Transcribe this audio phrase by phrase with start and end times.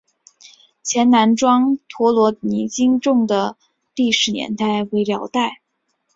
[0.81, 3.55] 前南庄陀罗尼经幢的
[3.93, 5.61] 历史年代为辽代。